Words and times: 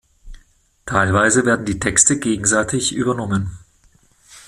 Teilweise 0.87 1.45
werden 1.45 1.67
die 1.67 1.77
Texte 1.79 2.17
gegenseitig 2.17 2.91
übernommen. 2.95 3.59